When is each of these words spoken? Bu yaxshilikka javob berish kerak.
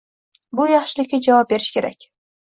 Bu 0.59 0.63
yaxshilikka 0.69 1.19
javob 1.27 1.49
berish 1.51 1.69
kerak. 1.75 2.07